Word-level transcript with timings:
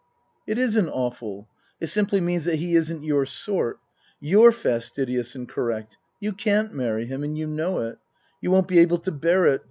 "*'" 0.17 0.33
It 0.51 0.57
isn't 0.57 0.89
awful. 0.89 1.47
It 1.79 1.85
simply 1.85 2.21
means 2.21 2.45
that 2.45 2.55
he 2.55 2.73
isn't 2.73 3.03
your 3.03 3.23
sort. 3.23 3.79
You're 4.19 4.51
fastidious 4.51 5.35
and 5.35 5.47
correct. 5.47 5.99
You 6.19 6.33
can't 6.33 6.73
marry 6.73 7.05
him, 7.05 7.23
and 7.23 7.37
you 7.37 7.45
know 7.45 7.81
it. 7.81 7.99
You 8.41 8.49
won't 8.49 8.67
be 8.67 8.79
able 8.79 8.97
to 8.97 9.11
bear 9.11 9.45
it. 9.45 9.59